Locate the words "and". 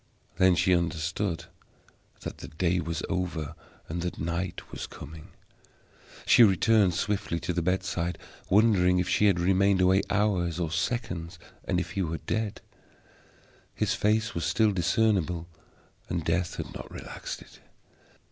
3.87-4.01, 11.65-11.79, 16.09-16.25